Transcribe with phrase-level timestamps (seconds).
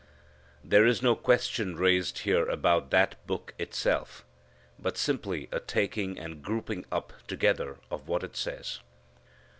[0.63, 4.25] There is no question raised here about that Book itself,
[4.79, 8.79] but simply a taking and grouping up together of what it says.